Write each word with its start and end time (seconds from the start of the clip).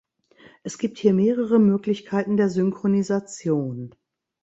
Es 0.63 0.79
gibt 0.79 0.97
hier 0.97 1.13
mehrere 1.13 1.59
Möglichkeiten 1.59 2.35
der 2.35 2.49
Synchronisation. 2.49 3.93